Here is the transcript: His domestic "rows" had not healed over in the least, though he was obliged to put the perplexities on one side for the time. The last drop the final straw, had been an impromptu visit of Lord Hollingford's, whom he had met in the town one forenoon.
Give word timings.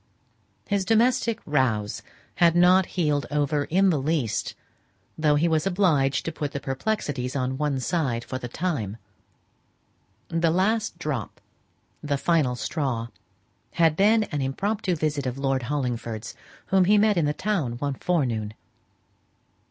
His 0.67 0.83
domestic 0.83 1.39
"rows" 1.45 2.01
had 2.37 2.55
not 2.55 2.87
healed 2.97 3.27
over 3.29 3.65
in 3.65 3.91
the 3.91 4.01
least, 4.01 4.55
though 5.15 5.35
he 5.35 5.47
was 5.47 5.67
obliged 5.67 6.25
to 6.25 6.31
put 6.31 6.53
the 6.53 6.59
perplexities 6.59 7.35
on 7.35 7.55
one 7.59 7.79
side 7.79 8.23
for 8.23 8.39
the 8.39 8.47
time. 8.47 8.97
The 10.29 10.49
last 10.49 10.97
drop 10.97 11.39
the 12.01 12.17
final 12.17 12.55
straw, 12.55 13.09
had 13.73 13.95
been 13.95 14.23
an 14.23 14.41
impromptu 14.41 14.95
visit 14.95 15.27
of 15.27 15.37
Lord 15.37 15.61
Hollingford's, 15.69 16.33
whom 16.69 16.85
he 16.85 16.93
had 16.93 17.01
met 17.01 17.17
in 17.17 17.25
the 17.25 17.33
town 17.33 17.73
one 17.73 17.93
forenoon. 17.93 18.55